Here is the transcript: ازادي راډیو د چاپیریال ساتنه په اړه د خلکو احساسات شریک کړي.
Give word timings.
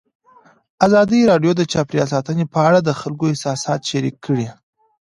ازادي 0.85 1.19
راډیو 1.31 1.51
د 1.55 1.61
چاپیریال 1.71 2.09
ساتنه 2.13 2.43
په 2.53 2.59
اړه 2.67 2.79
د 2.81 2.89
خلکو 3.01 3.23
احساسات 3.31 3.81
شریک 3.91 4.15
کړي. 4.25 4.47